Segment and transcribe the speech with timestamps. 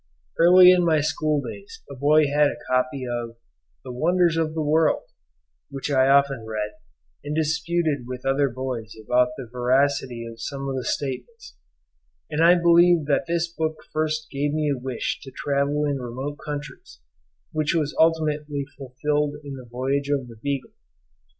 [0.39, 3.35] Early in my school days a boy had a copy of
[3.83, 5.11] the 'Wonders of the World,'
[5.69, 6.71] which I often read,
[7.23, 11.55] and disputed with other boys about the veracity of some of the statements;
[12.31, 16.39] and I believe that this book first gave me a wish to travel in remote
[16.43, 16.99] countries,
[17.51, 20.71] which was ultimately fulfilled by the voyage of the "Beagle".